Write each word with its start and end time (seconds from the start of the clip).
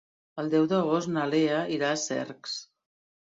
El 0.43 0.47
deu 0.53 0.63
d'agost 0.71 1.11
na 1.17 1.27
Lea 1.33 1.59
irà 1.75 1.91
a 1.97 1.99
Cercs. 2.05 2.57